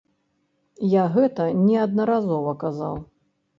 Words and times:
Я 0.93 1.03
гэта 1.17 1.47
неаднаразова 1.67 2.57
казаў. 2.67 3.01